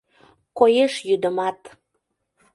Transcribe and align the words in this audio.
Коеш 0.57 0.93
йӱдымат. 1.07 1.59